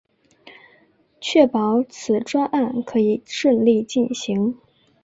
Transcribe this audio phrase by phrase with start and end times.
[1.19, 4.57] 确保此专案可以顺利进行